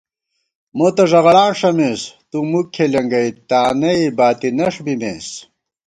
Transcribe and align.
مو 0.77 0.87
تہ 0.95 1.03
ݫَغڑاں 1.09 1.51
ݭَمېس 1.59 2.01
تُومُک 2.29 2.67
کھېلېنگَئ، 2.73 3.27
تانئ 3.49 4.01
باتِی 4.17 4.49
نَݭ 4.57 4.75
بِمېس 4.85 5.27